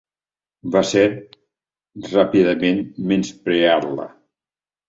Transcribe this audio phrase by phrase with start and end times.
[0.75, 2.81] Va seguir ràpidament,
[3.13, 4.09] menyspreant-la.